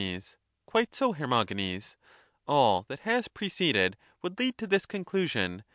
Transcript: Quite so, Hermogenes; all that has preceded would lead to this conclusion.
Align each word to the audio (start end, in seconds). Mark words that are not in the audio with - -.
Quite 0.65 0.95
so, 0.95 1.13
Hermogenes; 1.13 1.95
all 2.47 2.87
that 2.89 3.01
has 3.01 3.27
preceded 3.27 3.97
would 4.23 4.39
lead 4.39 4.57
to 4.57 4.65
this 4.65 4.87
conclusion. 4.87 5.61